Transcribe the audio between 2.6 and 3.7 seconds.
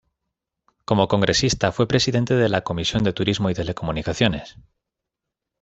Comisión de Turismo y